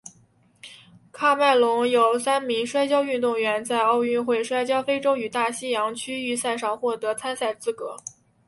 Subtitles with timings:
[1.13, 7.95] 喀麦隆有三名摔跤运动员在奥运摔跤非洲与大洋洲区预选赛上获得参赛资格。